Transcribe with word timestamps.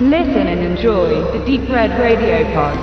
Listen 0.00 0.46
and 0.46 0.60
enjoy 0.60 1.08
the 1.32 1.44
Deep 1.44 1.68
Red 1.68 1.90
Radio 1.98 2.44
Pod. 2.54 2.78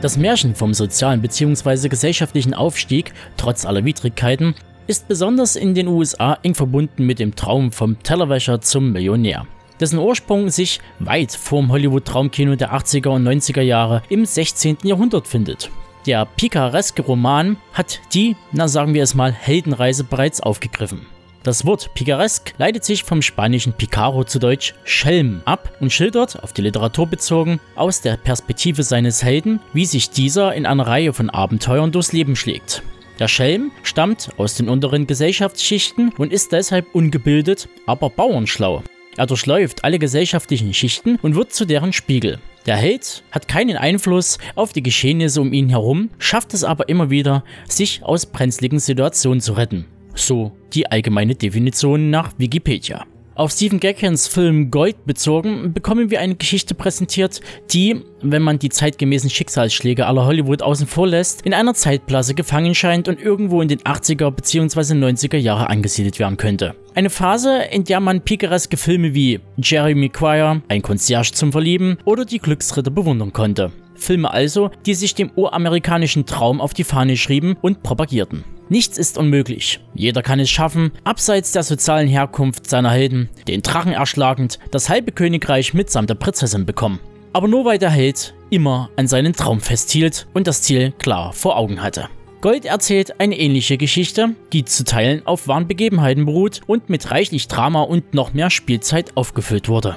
Das 0.00 0.16
Märchen 0.16 0.54
vom 0.54 0.72
sozialen 0.72 1.20
bzw. 1.20 1.90
gesellschaftlichen 1.90 2.54
Aufstieg, 2.54 3.12
trotz 3.36 3.66
aller 3.66 3.84
Widrigkeiten, 3.84 4.54
ist 4.86 5.06
besonders 5.06 5.54
in 5.54 5.74
den 5.74 5.88
USA 5.88 6.38
eng 6.44 6.54
verbunden 6.54 7.04
mit 7.04 7.18
dem 7.18 7.36
Traum 7.36 7.72
vom 7.72 8.02
Tellerwäscher 8.02 8.62
zum 8.62 8.90
Millionär 8.90 9.46
dessen 9.80 9.98
Ursprung 9.98 10.50
sich 10.50 10.80
weit 10.98 11.32
vorm 11.32 11.70
Hollywood-Traumkino 11.70 12.56
der 12.56 12.74
80er 12.74 13.08
und 13.08 13.26
90er 13.26 13.62
Jahre 13.62 14.02
im 14.08 14.24
16. 14.24 14.78
Jahrhundert 14.82 15.26
findet. 15.26 15.70
Der 16.06 16.24
pikareske 16.24 17.02
Roman 17.02 17.56
hat 17.72 18.00
die, 18.14 18.36
na 18.52 18.68
sagen 18.68 18.94
wir 18.94 19.02
es 19.02 19.14
mal, 19.14 19.32
Heldenreise 19.32 20.04
bereits 20.04 20.40
aufgegriffen. 20.40 21.06
Das 21.42 21.64
Wort 21.64 21.94
picaresk 21.94 22.54
leitet 22.58 22.84
sich 22.84 23.04
vom 23.04 23.22
spanischen 23.22 23.72
picaro 23.72 24.24
zu 24.24 24.40
Deutsch 24.40 24.74
Schelm 24.84 25.42
ab 25.44 25.70
und 25.80 25.92
schildert, 25.92 26.42
auf 26.42 26.52
die 26.52 26.62
Literatur 26.62 27.06
bezogen, 27.06 27.60
aus 27.76 28.00
der 28.00 28.16
Perspektive 28.16 28.82
seines 28.82 29.22
Helden, 29.22 29.60
wie 29.72 29.84
sich 29.84 30.10
dieser 30.10 30.54
in 30.54 30.66
einer 30.66 30.86
Reihe 30.86 31.12
von 31.12 31.30
Abenteuern 31.30 31.92
durchs 31.92 32.12
Leben 32.12 32.34
schlägt. 32.34 32.82
Der 33.20 33.28
Schelm 33.28 33.70
stammt 33.82 34.30
aus 34.38 34.56
den 34.56 34.68
unteren 34.68 35.06
Gesellschaftsschichten 35.06 36.12
und 36.18 36.32
ist 36.32 36.52
deshalb 36.52 36.92
ungebildet, 36.94 37.68
aber 37.86 38.10
bauernschlau. 38.10 38.82
Er 39.16 39.26
durchläuft 39.26 39.84
alle 39.84 39.98
gesellschaftlichen 39.98 40.74
Schichten 40.74 41.16
und 41.22 41.34
wird 41.34 41.52
zu 41.52 41.64
deren 41.64 41.92
Spiegel. 41.92 42.38
Der 42.66 42.76
Held 42.76 43.22
hat 43.30 43.48
keinen 43.48 43.76
Einfluss 43.76 44.38
auf 44.56 44.72
die 44.72 44.82
Geschehnisse 44.82 45.40
um 45.40 45.52
ihn 45.52 45.68
herum, 45.68 46.10
schafft 46.18 46.52
es 46.52 46.64
aber 46.64 46.88
immer 46.88 47.10
wieder, 47.10 47.44
sich 47.68 48.02
aus 48.02 48.26
brenzligen 48.26 48.80
Situationen 48.80 49.40
zu 49.40 49.52
retten. 49.52 49.86
So 50.14 50.52
die 50.72 50.90
allgemeine 50.90 51.34
Definition 51.34 52.10
nach 52.10 52.32
Wikipedia. 52.38 53.06
Auf 53.36 53.50
Stephen 53.50 53.80
Gackens 53.80 54.28
Film 54.28 54.70
Gold 54.70 55.04
bezogen, 55.04 55.74
bekommen 55.74 56.10
wir 56.10 56.20
eine 56.20 56.36
Geschichte 56.36 56.74
präsentiert, 56.74 57.42
die, 57.70 58.00
wenn 58.22 58.40
man 58.40 58.58
die 58.58 58.70
zeitgemäßen 58.70 59.28
Schicksalsschläge 59.28 60.06
aller 60.06 60.24
Hollywood 60.24 60.62
außen 60.62 60.86
vor 60.86 61.06
lässt, 61.06 61.42
in 61.42 61.52
einer 61.52 61.74
Zeitblase 61.74 62.32
gefangen 62.32 62.74
scheint 62.74 63.08
und 63.08 63.20
irgendwo 63.20 63.60
in 63.60 63.68
den 63.68 63.80
80er 63.80 64.30
bzw. 64.30 64.94
90er 64.94 65.36
Jahre 65.36 65.68
angesiedelt 65.68 66.18
werden 66.18 66.38
könnte. 66.38 66.76
Eine 66.94 67.10
Phase, 67.10 67.58
in 67.70 67.84
der 67.84 68.00
man 68.00 68.22
pikereske 68.22 68.78
Filme 68.78 69.12
wie 69.12 69.40
Jerry 69.58 69.94
Maguire, 69.94 70.62
Ein 70.68 70.80
Concierge 70.80 71.32
zum 71.32 71.52
Verlieben 71.52 71.98
oder 72.06 72.24
Die 72.24 72.38
Glücksritter 72.38 72.90
bewundern 72.90 73.34
konnte. 73.34 73.70
Filme 73.96 74.30
also, 74.30 74.70
die 74.86 74.94
sich 74.94 75.14
dem 75.14 75.30
uramerikanischen 75.36 76.24
Traum 76.24 76.62
auf 76.62 76.72
die 76.72 76.84
Fahne 76.84 77.18
schrieben 77.18 77.58
und 77.60 77.82
propagierten. 77.82 78.44
Nichts 78.68 78.98
ist 78.98 79.16
unmöglich. 79.16 79.80
Jeder 79.94 80.22
kann 80.22 80.40
es 80.40 80.50
schaffen, 80.50 80.90
abseits 81.04 81.52
der 81.52 81.62
sozialen 81.62 82.08
Herkunft 82.08 82.68
seiner 82.68 82.90
Helden, 82.90 83.28
den 83.46 83.62
Drachen 83.62 83.92
erschlagend, 83.92 84.58
das 84.72 84.88
halbe 84.88 85.12
Königreich 85.12 85.72
mitsamt 85.72 86.10
der 86.10 86.16
Prinzessin 86.16 86.66
bekommen. 86.66 86.98
Aber 87.32 87.46
nur 87.46 87.64
weil 87.64 87.78
der 87.78 87.90
Held 87.90 88.34
immer 88.50 88.90
an 88.96 89.06
seinen 89.06 89.34
Traum 89.34 89.60
festhielt 89.60 90.26
und 90.34 90.46
das 90.46 90.62
Ziel 90.62 90.92
klar 90.98 91.32
vor 91.32 91.56
Augen 91.56 91.80
hatte. 91.82 92.08
Gold 92.40 92.64
erzählt 92.64 93.20
eine 93.20 93.38
ähnliche 93.38 93.76
Geschichte, 93.76 94.34
die 94.52 94.64
zu 94.64 94.84
Teilen 94.84 95.24
auf 95.26 95.48
wahren 95.48 95.68
Begebenheiten 95.68 96.26
beruht 96.26 96.60
und 96.66 96.88
mit 96.88 97.10
reichlich 97.10 97.48
Drama 97.48 97.82
und 97.82 98.14
noch 98.14 98.34
mehr 98.34 98.50
Spielzeit 98.50 99.16
aufgefüllt 99.16 99.68
wurde. 99.68 99.96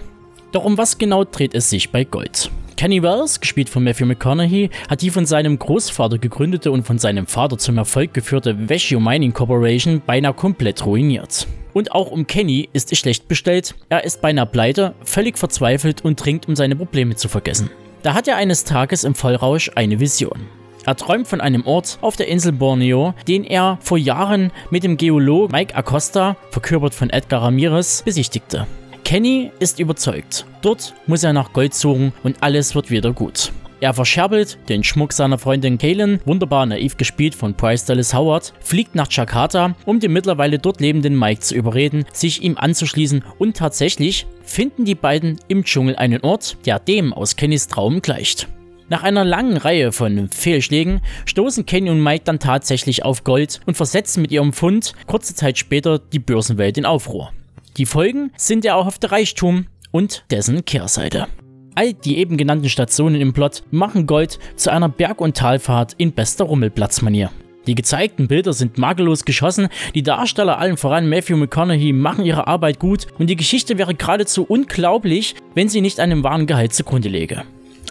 Doch 0.52 0.64
um 0.64 0.78
was 0.78 0.98
genau 0.98 1.24
dreht 1.24 1.54
es 1.54 1.70
sich 1.70 1.92
bei 1.92 2.04
Gold? 2.04 2.50
Kenny 2.80 3.04
Wells, 3.04 3.42
gespielt 3.42 3.68
von 3.68 3.84
Matthew 3.84 4.06
McConaughey, 4.06 4.70
hat 4.90 5.02
die 5.02 5.10
von 5.10 5.26
seinem 5.26 5.60
Großvater 5.60 6.18
gegründete 6.18 6.72
und 6.72 6.84
von 6.84 6.98
seinem 6.98 7.28
Vater 7.28 7.58
zum 7.58 7.78
Erfolg 7.78 8.14
geführte 8.14 8.70
Vecchio 8.70 9.02
Mining 9.02 9.34
Corporation 9.34 10.02
beinahe 10.06 10.34
komplett 10.34 10.86
ruiniert. 10.86 11.46
Und 11.74 11.92
auch 11.92 12.10
um 12.10 12.26
Kenny 12.26 12.70
ist 12.72 12.94
es 12.94 13.00
schlecht 13.00 13.28
bestellt. 13.28 13.76
Er 13.90 14.06
ist 14.06 14.22
beinahe 14.22 14.46
pleite, 14.46 14.96
völlig 15.04 15.38
verzweifelt 15.38 16.06
und 16.06 16.24
dringt, 16.24 16.48
um 16.48 16.56
seine 16.56 16.78
Probleme 16.78 17.18
zu 17.18 17.28
vergessen. 17.28 17.70
Da 18.02 18.14
hat 18.14 18.30
er 18.30 18.38
eines 18.38 18.64
Tages 18.64 19.04
im 19.04 19.14
Vollrausch 19.14 19.70
eine 19.76 20.00
Vision. 20.00 20.48
Er 20.86 20.96
träumt 20.96 21.28
von 21.28 21.42
einem 21.42 21.68
Ort 21.68 21.98
auf 22.00 22.16
der 22.16 22.30
Insel 22.30 22.54
Borneo, 22.54 23.14
den 23.28 23.44
er 23.44 23.78
vor 23.82 23.98
Jahren 23.98 24.54
mit 24.70 24.86
dem 24.86 24.96
Geolog 24.96 25.52
Mike 25.52 25.76
Acosta, 25.76 26.38
verkörpert 26.52 26.94
von 26.94 27.10
Edgar 27.10 27.42
Ramirez, 27.42 28.04
besichtigte. 28.04 28.68
Kenny 29.10 29.50
ist 29.58 29.80
überzeugt. 29.80 30.46
Dort 30.62 30.94
muss 31.08 31.24
er 31.24 31.34
nach 31.34 31.52
Gold 31.52 31.74
suchen 31.74 32.14
und 32.22 32.44
alles 32.44 32.76
wird 32.76 32.92
wieder 32.92 33.12
gut. 33.12 33.52
Er 33.80 33.96
verscherbelt 33.96 34.60
den 34.70 34.84
Schmuck 34.84 35.14
seiner 35.14 35.40
Freundin 35.40 35.80
Kaylin, 35.80 36.20
wunderbar 36.26 36.68
naiv 36.68 36.96
gespielt 36.96 37.34
von 37.34 37.56
Bryce 37.56 37.86
Dallas 37.86 38.14
Howard, 38.14 38.54
fliegt 38.60 38.94
nach 38.94 39.12
Jakarta, 39.12 39.74
um 39.88 40.00
den 40.00 40.14
mittlerweile 40.14 40.60
dort 40.60 40.80
lebenden 40.80 41.18
Mike 41.18 41.42
zu 41.42 41.56
überreden, 41.56 42.06
sich 42.14 42.44
ihm 42.44 42.56
anzuschließen 42.56 43.24
und 43.40 43.58
tatsächlich 43.58 44.28
finden 44.44 44.86
die 44.86 44.94
beiden 44.94 45.40
im 45.48 45.64
Dschungel 45.64 45.96
einen 45.96 46.22
Ort, 46.22 46.58
der 46.68 46.78
dem 46.78 47.12
aus 47.12 47.36
Kennys 47.36 47.68
Traum 47.68 48.04
gleicht. 48.04 48.48
Nach 48.90 49.02
einer 49.02 49.26
langen 49.26 49.58
Reihe 49.58 49.92
von 49.92 50.30
Fehlschlägen 50.30 51.02
stoßen 51.26 51.66
Kenny 51.66 51.90
und 51.90 52.04
Mike 52.04 52.26
dann 52.26 52.38
tatsächlich 52.38 53.04
auf 53.04 53.24
Gold 53.24 53.60
und 53.66 53.76
versetzen 53.76 54.22
mit 54.22 54.32
ihrem 54.32 54.54
Fund 54.54 54.94
kurze 55.08 55.34
Zeit 55.34 55.58
später 55.58 55.98
die 55.98 56.20
Börsenwelt 56.20 56.78
in 56.78 56.86
Aufruhr. 56.86 57.32
Die 57.80 57.86
Folgen 57.86 58.34
sind 58.36 58.66
der 58.66 58.74
erhoffte 58.74 59.10
Reichtum 59.10 59.68
und 59.92 60.26
dessen 60.32 60.66
Kehrseite. 60.66 61.28
All 61.76 61.94
die 61.94 62.18
eben 62.18 62.36
genannten 62.36 62.68
Stationen 62.68 63.22
im 63.22 63.32
Plot 63.32 63.64
machen 63.72 64.06
Gold 64.06 64.38
zu 64.58 64.70
einer 64.70 64.90
Berg- 64.90 65.22
und 65.22 65.38
Talfahrt 65.38 65.94
in 65.98 66.12
bester 66.12 66.44
Rummelplatzmanier. 66.44 67.32
Die 67.68 67.76
gezeigten 67.76 68.28
Bilder 68.28 68.52
sind 68.52 68.78
makellos 68.78 69.24
geschossen, 69.24 69.70
die 69.96 70.04
Darsteller 70.04 70.60
allen 70.60 70.76
voran 70.76 71.08
Matthew 71.08 71.38
McConaughey 71.38 71.94
machen 71.94 72.26
ihre 72.26 72.48
Arbeit 72.48 72.80
gut 72.80 73.08
und 73.18 73.30
die 73.30 73.38
Geschichte 73.38 73.78
wäre 73.78 73.96
geradezu 73.96 74.44
unglaublich, 74.44 75.36
wenn 75.56 75.70
sie 75.70 75.80
nicht 75.80 76.02
einem 76.02 76.22
wahren 76.22 76.48
Gehalt 76.48 76.74
zugrunde 76.74 77.08
läge. 77.08 77.44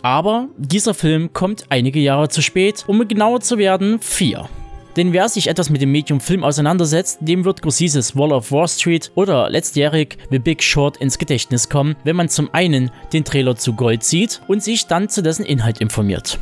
Aber 0.02 0.48
dieser 0.58 0.92
Film 0.92 1.32
kommt 1.32 1.64
einige 1.70 2.00
Jahre 2.00 2.28
zu 2.28 2.42
spät, 2.42 2.84
um 2.86 3.08
genauer 3.08 3.40
zu 3.40 3.56
werden, 3.56 4.00
vier. 4.00 4.50
Denn 4.98 5.12
wer 5.12 5.28
sich 5.28 5.46
etwas 5.46 5.70
mit 5.70 5.80
dem 5.80 5.92
Medium 5.92 6.20
Film 6.20 6.42
auseinandersetzt, 6.42 7.18
dem 7.20 7.44
wird 7.44 7.62
Gorsises 7.62 8.16
Wall 8.16 8.32
of 8.32 8.50
Wall 8.50 8.66
Street 8.66 9.12
oder 9.14 9.48
letztjährig 9.48 10.18
The 10.32 10.40
Big 10.40 10.60
Short 10.60 10.96
ins 10.96 11.18
Gedächtnis 11.18 11.68
kommen, 11.68 11.94
wenn 12.02 12.16
man 12.16 12.28
zum 12.28 12.52
einen 12.52 12.90
den 13.12 13.22
Trailer 13.22 13.54
zu 13.54 13.74
Gold 13.74 14.02
sieht 14.02 14.40
und 14.48 14.60
sich 14.60 14.88
dann 14.88 15.08
zu 15.08 15.22
dessen 15.22 15.46
Inhalt 15.46 15.80
informiert. 15.80 16.40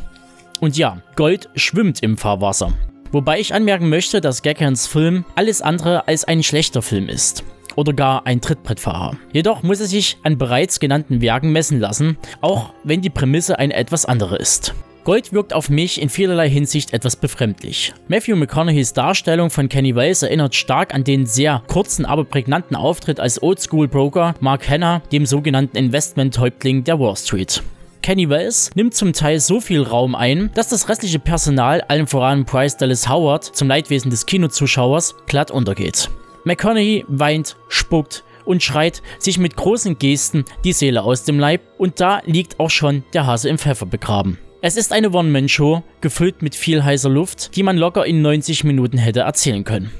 Und 0.59 0.75
ja, 0.75 1.03
Gold 1.15 1.49
schwimmt 1.53 2.01
im 2.01 2.17
Fahrwasser. 2.17 2.73
Wobei 3.11 3.39
ich 3.39 3.53
anmerken 3.53 3.89
möchte, 3.89 4.21
dass 4.21 4.41
Gackans 4.41 4.87
Film 4.87 5.23
alles 5.35 5.61
andere 5.61 6.07
als 6.07 6.23
ein 6.23 6.41
schlechter 6.41 6.81
Film 6.81 7.09
ist 7.09 7.43
oder 7.75 7.93
gar 7.93 8.25
ein 8.25 8.41
Trittbrettfahrer. 8.41 9.17
Jedoch 9.33 9.61
muss 9.61 9.81
er 9.81 9.85
sich 9.85 10.17
an 10.23 10.39
bereits 10.39 10.79
genannten 10.79 11.21
Werken 11.21 11.51
messen 11.51 11.79
lassen, 11.79 12.17
auch 12.41 12.73
wenn 12.83 13.01
die 13.01 13.11
Prämisse 13.11 13.59
eine 13.59 13.75
etwas 13.75 14.05
andere 14.05 14.37
ist. 14.37 14.73
Gold 15.07 15.31
wirkt 15.31 15.53
auf 15.53 15.69
mich 15.69 16.01
in 16.01 16.09
vielerlei 16.09 16.49
Hinsicht 16.49 16.91
etwas 16.91 17.15
befremdlich. 17.15 17.93
Matthew 18.09 18.35
McConaugheys 18.35 18.91
Darstellung 18.91 19.49
von 19.49 19.69
Kenny 19.69 19.95
Wells 19.95 20.21
erinnert 20.21 20.53
stark 20.53 20.93
an 20.93 21.05
den 21.05 21.25
sehr 21.25 21.63
kurzen, 21.67 22.05
aber 22.05 22.25
prägnanten 22.25 22.75
Auftritt 22.75 23.21
als 23.21 23.41
Oldschool-Broker 23.41 24.35
Mark 24.41 24.67
Hanna, 24.67 25.01
dem 25.13 25.25
sogenannten 25.25 25.77
Investment-Häuptling 25.77 26.83
der 26.83 26.99
Wall 26.99 27.15
Street. 27.15 27.63
Kenny 28.01 28.27
Wells 28.27 28.71
nimmt 28.75 28.95
zum 28.95 29.13
Teil 29.13 29.39
so 29.39 29.61
viel 29.61 29.81
Raum 29.81 30.13
ein, 30.13 30.51
dass 30.55 30.67
das 30.67 30.89
restliche 30.89 31.19
Personal, 31.19 31.79
allen 31.87 32.07
voran 32.07 32.43
Bryce 32.43 32.75
Dallas 32.75 33.07
Howard, 33.07 33.45
zum 33.45 33.69
Leidwesen 33.69 34.11
des 34.11 34.25
Kinozuschauers, 34.25 35.15
glatt 35.25 35.51
untergeht. 35.51 36.09
McConaughey 36.43 37.05
weint, 37.07 37.55
spuckt 37.69 38.25
und 38.43 38.61
schreit 38.61 39.01
sich 39.19 39.37
mit 39.37 39.55
großen 39.55 39.99
Gesten 39.99 40.43
die 40.65 40.73
Seele 40.73 41.03
aus 41.03 41.23
dem 41.23 41.39
Leib 41.39 41.61
und 41.77 42.01
da 42.01 42.19
liegt 42.25 42.59
auch 42.59 42.69
schon 42.69 43.05
der 43.13 43.25
Hase 43.25 43.47
im 43.47 43.57
Pfeffer 43.57 43.85
begraben. 43.85 44.37
Es 44.59 44.75
ist 44.75 44.91
eine 44.91 45.11
One-Man-Show, 45.11 45.83
gefüllt 46.01 46.41
mit 46.41 46.55
viel 46.55 46.83
heißer 46.83 47.09
Luft, 47.09 47.55
die 47.55 47.61
man 47.61 47.77
locker 47.77 48.07
in 48.07 48.23
90 48.23 48.63
Minuten 48.63 48.97
hätte 48.97 49.19
erzählen 49.19 49.63
können. 49.63 49.91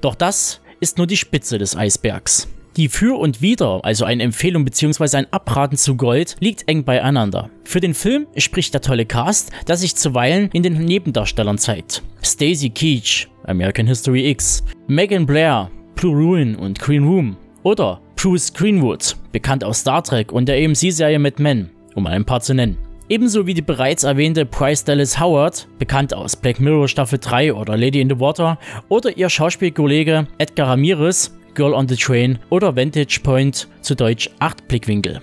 Doch 0.00 0.16
das 0.16 0.60
ist 0.80 0.98
nur 0.98 1.06
die 1.06 1.16
Spitze 1.16 1.58
des 1.58 1.76
Eisbergs. 1.76 2.48
Die 2.76 2.88
Für 2.88 3.20
und 3.20 3.40
Wider, 3.40 3.84
also 3.84 4.04
eine 4.04 4.24
Empfehlung 4.24 4.64
bzw. 4.64 5.18
ein 5.18 5.32
Abraten 5.32 5.76
zu 5.76 5.96
Gold, 5.96 6.36
liegt 6.40 6.68
eng 6.68 6.84
beieinander. 6.84 7.50
Für 7.62 7.80
den 7.80 7.94
Film 7.94 8.26
spricht 8.36 8.74
der 8.74 8.80
tolle 8.80 9.06
Cast, 9.06 9.52
der 9.68 9.76
sich 9.76 9.94
zuweilen 9.94 10.50
in 10.52 10.64
den 10.64 10.84
Nebendarstellern 10.84 11.58
zeigt. 11.58 12.02
Stacy 12.24 12.70
Keach, 12.70 13.28
American 13.44 13.86
History 13.86 14.28
X, 14.28 14.64
Megan 14.88 15.24
Blair, 15.24 15.70
Blue 15.94 16.16
Ruin 16.16 16.56
und 16.56 16.80
Green 16.80 17.04
Room 17.04 17.36
oder 17.62 18.00
Bruce 18.16 18.52
Greenwood, 18.52 19.16
bekannt 19.30 19.62
aus 19.62 19.80
Star 19.80 20.02
Trek 20.02 20.32
und 20.32 20.48
der 20.48 20.56
AMC-Serie 20.56 21.20
Mad 21.20 21.40
Men, 21.40 21.70
um 21.94 22.08
ein 22.08 22.24
paar 22.24 22.40
zu 22.40 22.54
nennen. 22.54 22.89
Ebenso 23.10 23.44
wie 23.44 23.54
die 23.54 23.60
bereits 23.60 24.04
erwähnte 24.04 24.46
Bryce 24.46 24.84
Dallas 24.84 25.18
Howard, 25.18 25.66
bekannt 25.80 26.14
aus 26.14 26.36
Black 26.36 26.60
Mirror 26.60 26.86
Staffel 26.86 27.18
3 27.18 27.52
oder 27.52 27.76
Lady 27.76 28.00
in 28.00 28.08
the 28.08 28.20
Water, 28.20 28.56
oder 28.88 29.16
ihr 29.16 29.28
Schauspielkollege 29.28 30.28
Edgar 30.38 30.68
Ramirez, 30.68 31.36
Girl 31.54 31.74
on 31.74 31.88
the 31.88 31.96
Train 31.96 32.38
oder 32.50 32.76
Vantage 32.76 33.18
Point, 33.24 33.66
zu 33.80 33.96
Deutsch 33.96 34.30
8 34.38 34.68
Blickwinkel. 34.68 35.20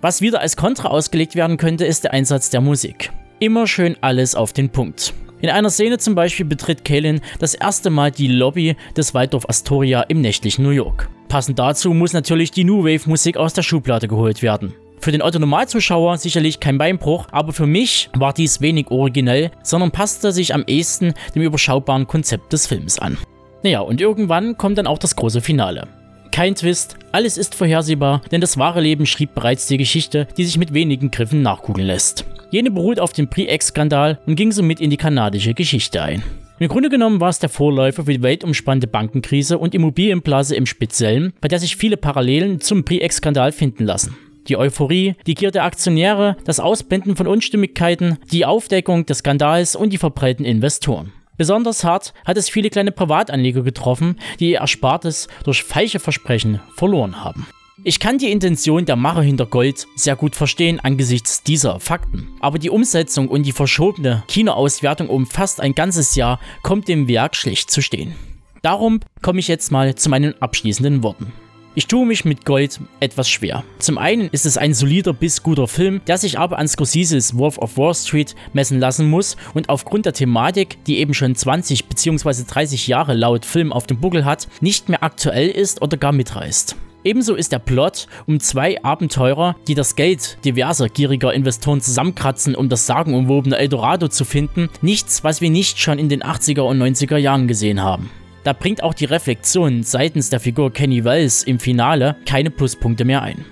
Was 0.00 0.22
wieder 0.22 0.40
als 0.40 0.56
Kontra 0.56 0.88
ausgelegt 0.88 1.34
werden 1.34 1.58
könnte, 1.58 1.84
ist 1.84 2.04
der 2.04 2.14
Einsatz 2.14 2.48
der 2.48 2.62
Musik. 2.62 3.12
Immer 3.38 3.66
schön 3.66 3.98
alles 4.00 4.34
auf 4.34 4.54
den 4.54 4.70
Punkt. 4.70 5.12
In 5.42 5.50
einer 5.50 5.68
Szene 5.68 5.98
zum 5.98 6.14
Beispiel 6.14 6.46
betritt 6.46 6.86
Kaylin 6.86 7.20
das 7.38 7.52
erste 7.52 7.90
Mal 7.90 8.12
die 8.12 8.28
Lobby 8.28 8.76
des 8.96 9.12
Waldorf 9.12 9.46
Astoria 9.46 10.00
im 10.04 10.22
nächtlichen 10.22 10.64
New 10.64 10.70
York. 10.70 11.10
Passend 11.28 11.58
dazu 11.58 11.92
muss 11.92 12.14
natürlich 12.14 12.50
die 12.50 12.64
New 12.64 12.84
Wave 12.84 13.06
Musik 13.06 13.36
aus 13.36 13.52
der 13.52 13.62
Schublade 13.62 14.08
geholt 14.08 14.40
werden. 14.40 14.72
Für 15.06 15.12
den 15.12 15.22
Autonormalzuschauer 15.22 16.18
sicherlich 16.18 16.58
kein 16.58 16.78
Beinbruch, 16.78 17.28
aber 17.30 17.52
für 17.52 17.68
mich 17.68 18.10
war 18.16 18.32
dies 18.32 18.60
wenig 18.60 18.90
originell, 18.90 19.52
sondern 19.62 19.92
passte 19.92 20.32
sich 20.32 20.52
am 20.52 20.64
ehesten 20.66 21.14
dem 21.32 21.42
überschaubaren 21.42 22.08
Konzept 22.08 22.52
des 22.52 22.66
Films 22.66 22.98
an. 22.98 23.16
Naja, 23.62 23.82
und 23.82 24.00
irgendwann 24.00 24.56
kommt 24.56 24.78
dann 24.78 24.88
auch 24.88 24.98
das 24.98 25.14
große 25.14 25.40
Finale. 25.40 25.86
Kein 26.32 26.56
Twist, 26.56 26.96
alles 27.12 27.38
ist 27.38 27.54
vorhersehbar, 27.54 28.20
denn 28.32 28.40
das 28.40 28.58
wahre 28.58 28.80
Leben 28.80 29.06
schrieb 29.06 29.32
bereits 29.32 29.68
die 29.68 29.76
Geschichte, 29.76 30.26
die 30.36 30.44
sich 30.44 30.58
mit 30.58 30.74
wenigen 30.74 31.12
Griffen 31.12 31.40
nachkugeln 31.40 31.86
lässt. 31.86 32.24
Jene 32.50 32.72
beruht 32.72 32.98
auf 32.98 33.12
dem 33.12 33.30
Pre-Ex-Skandal 33.30 34.18
und 34.26 34.34
ging 34.34 34.50
somit 34.50 34.80
in 34.80 34.90
die 34.90 34.96
kanadische 34.96 35.54
Geschichte 35.54 36.02
ein. 36.02 36.24
Im 36.58 36.66
Grunde 36.66 36.88
genommen 36.88 37.20
war 37.20 37.28
es 37.28 37.38
der 37.38 37.48
Vorläufer 37.48 38.06
für 38.06 38.12
die 38.12 38.22
weltumspannende 38.22 38.88
Bankenkrise 38.88 39.58
und 39.58 39.72
Immobilienblase 39.72 40.56
im 40.56 40.66
Speziellen, 40.66 41.32
bei 41.40 41.46
der 41.46 41.60
sich 41.60 41.76
viele 41.76 41.96
Parallelen 41.96 42.60
zum 42.60 42.84
Pre-Ex-Skandal 42.84 43.52
finden 43.52 43.84
lassen. 43.84 44.16
Die 44.48 44.56
Euphorie, 44.56 45.16
die 45.26 45.34
Gier 45.34 45.50
der 45.50 45.64
Aktionäre, 45.64 46.36
das 46.44 46.60
Ausblenden 46.60 47.16
von 47.16 47.26
Unstimmigkeiten, 47.26 48.18
die 48.30 48.46
Aufdeckung 48.46 49.06
des 49.06 49.18
Skandals 49.18 49.74
und 49.74 49.92
die 49.92 49.98
verbreiteten 49.98 50.46
Investoren. 50.46 51.12
Besonders 51.36 51.84
hart 51.84 52.14
hat 52.24 52.36
es 52.36 52.48
viele 52.48 52.70
kleine 52.70 52.92
Privatanleger 52.92 53.62
getroffen, 53.62 54.18
die 54.40 54.52
ihr 54.52 54.60
Erspartes 54.60 55.28
durch 55.44 55.64
falsche 55.64 55.98
Versprechen 55.98 56.60
verloren 56.76 57.22
haben. 57.22 57.46
Ich 57.84 58.00
kann 58.00 58.16
die 58.18 58.30
Intention 58.30 58.86
der 58.86 58.96
Macher 58.96 59.20
hinter 59.20 59.44
Gold 59.44 59.86
sehr 59.96 60.16
gut 60.16 60.34
verstehen 60.34 60.80
angesichts 60.80 61.42
dieser 61.42 61.78
Fakten. 61.78 62.28
Aber 62.40 62.58
die 62.58 62.70
Umsetzung 62.70 63.28
und 63.28 63.44
die 63.44 63.52
verschobene 63.52 64.22
Kinoauswertung 64.28 65.08
um 65.08 65.26
fast 65.26 65.60
ein 65.60 65.74
ganzes 65.74 66.14
Jahr 66.14 66.40
kommt 66.62 66.88
dem 66.88 67.06
Werk 67.06 67.36
schlecht 67.36 67.70
zu 67.70 67.82
stehen. 67.82 68.14
Darum 68.62 69.00
komme 69.20 69.40
ich 69.40 69.48
jetzt 69.48 69.70
mal 69.70 69.94
zu 69.94 70.08
meinen 70.08 70.40
abschließenden 70.40 71.02
Worten. 71.02 71.32
Ich 71.78 71.88
tue 71.88 72.06
mich 72.06 72.24
mit 72.24 72.46
Gold 72.46 72.80
etwas 73.00 73.28
schwer. 73.28 73.62
Zum 73.80 73.98
einen 73.98 74.30
ist 74.30 74.46
es 74.46 74.56
ein 74.56 74.72
solider 74.72 75.12
bis 75.12 75.42
guter 75.42 75.68
Film, 75.68 76.00
der 76.06 76.16
sich 76.16 76.38
aber 76.38 76.58
an 76.58 76.68
Scorseses 76.68 77.36
Wolf 77.36 77.58
of 77.58 77.76
Wall 77.76 77.94
Street 77.94 78.34
messen 78.54 78.80
lassen 78.80 79.10
muss 79.10 79.36
und 79.52 79.68
aufgrund 79.68 80.06
der 80.06 80.14
Thematik, 80.14 80.82
die 80.86 80.96
eben 80.96 81.12
schon 81.12 81.34
20 81.34 81.84
bzw. 81.84 82.44
30 82.48 82.86
Jahre 82.86 83.12
laut 83.12 83.44
Film 83.44 83.74
auf 83.74 83.86
dem 83.86 84.00
Buckel 84.00 84.24
hat, 84.24 84.48
nicht 84.62 84.88
mehr 84.88 85.02
aktuell 85.02 85.50
ist 85.50 85.82
oder 85.82 85.98
gar 85.98 86.12
mitreißt. 86.12 86.76
Ebenso 87.04 87.34
ist 87.34 87.52
der 87.52 87.58
Plot 87.58 88.08
um 88.26 88.40
zwei 88.40 88.82
Abenteurer, 88.82 89.54
die 89.68 89.74
das 89.74 89.96
Geld 89.96 90.38
diverser 90.46 90.88
gieriger 90.88 91.34
Investoren 91.34 91.82
zusammenkratzen, 91.82 92.54
um 92.54 92.70
das 92.70 92.86
sagenumwobene 92.86 93.58
Eldorado 93.58 94.08
zu 94.08 94.24
finden, 94.24 94.70
nichts, 94.80 95.24
was 95.24 95.42
wir 95.42 95.50
nicht 95.50 95.78
schon 95.78 95.98
in 95.98 96.08
den 96.08 96.22
80er 96.22 96.62
und 96.62 96.80
90er 96.80 97.18
Jahren 97.18 97.48
gesehen 97.48 97.82
haben. 97.82 98.08
Da 98.46 98.52
bringt 98.52 98.80
auch 98.84 98.94
die 98.94 99.06
Reflexion 99.06 99.82
seitens 99.82 100.30
der 100.30 100.38
Figur 100.38 100.72
Kenny 100.72 101.04
Wells 101.04 101.42
im 101.42 101.58
Finale 101.58 102.14
keine 102.26 102.48
Pluspunkte 102.48 103.04
mehr 103.04 103.20
ein. 103.20 103.44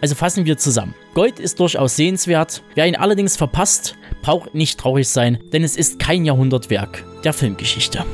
Also 0.00 0.14
fassen 0.14 0.46
wir 0.46 0.56
zusammen. 0.56 0.94
Gold 1.12 1.38
ist 1.38 1.60
durchaus 1.60 1.96
sehenswert, 1.96 2.62
wer 2.74 2.86
ihn 2.86 2.96
allerdings 2.96 3.36
verpasst, 3.36 3.96
braucht 4.22 4.54
nicht 4.54 4.80
traurig 4.80 5.06
sein, 5.06 5.38
denn 5.52 5.64
es 5.64 5.76
ist 5.76 5.98
kein 5.98 6.24
Jahrhundertwerk 6.24 7.04
der 7.24 7.34
Filmgeschichte. 7.34 8.06